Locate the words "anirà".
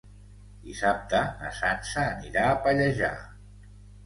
2.15-2.47